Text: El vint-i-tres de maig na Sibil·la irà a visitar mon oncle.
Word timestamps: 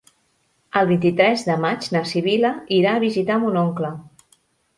El 0.79 0.87
vint-i-tres 0.91 1.43
de 1.49 1.57
maig 1.65 1.89
na 1.97 2.01
Sibil·la 2.13 2.51
irà 2.79 2.95
a 2.95 3.03
visitar 3.05 3.39
mon 3.45 3.61
oncle. 3.63 3.93